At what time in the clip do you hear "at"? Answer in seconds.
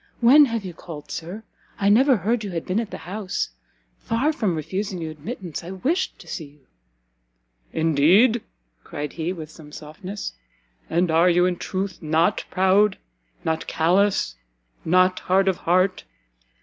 2.79-2.89